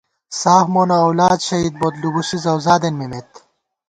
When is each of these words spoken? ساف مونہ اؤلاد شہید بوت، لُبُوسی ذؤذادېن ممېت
ساف 0.41 0.65
مونہ 0.73 0.95
اؤلاد 1.03 1.39
شہید 1.47 1.73
بوت، 1.79 1.93
لُبُوسی 2.01 2.37
ذؤذادېن 2.43 2.93
ممېت 2.99 3.29